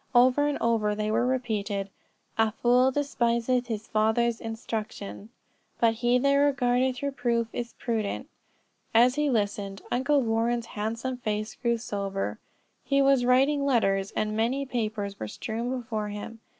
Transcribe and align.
Over 0.15 0.47
and 0.47 0.57
over 0.61 0.95
they 0.95 1.11
were 1.11 1.27
repeated: 1.27 1.91
"A 2.35 2.49
fool 2.53 2.89
despiseth 2.89 3.67
his 3.67 3.85
father's 3.85 4.41
instruction: 4.41 5.29
but 5.79 5.93
he 5.93 6.17
that 6.17 6.33
regardeth 6.33 7.03
reproof 7.03 7.49
is 7.53 7.73
prudent." 7.73 8.27
As 8.95 9.13
he 9.13 9.29
listened 9.29 9.83
Uncle 9.91 10.23
Warren's 10.23 10.65
handsome 10.65 11.17
face 11.17 11.53
grew 11.53 11.77
sober, 11.77 12.39
he 12.83 12.99
was 12.99 13.25
writing 13.25 13.63
letters, 13.63 14.09
and 14.15 14.35
many 14.35 14.65
papers 14.65 15.19
were 15.19 15.27
strewn 15.27 15.69
before 15.69 16.07
him. 16.09 16.39